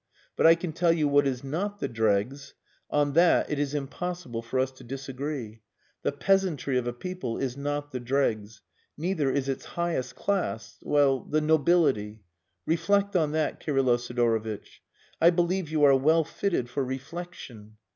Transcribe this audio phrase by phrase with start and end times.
[0.35, 2.55] But I can tell you what is not the dregs.
[2.89, 5.61] On that it is impossible for us to disagree.
[6.01, 8.63] The peasantry of a people is not the dregs;
[8.97, 12.23] neither is its highest class well the nobility.
[12.65, 14.81] Reflect on that, Kirylo Sidorovitch!
[15.21, 17.77] I believe you are well fitted for reflection.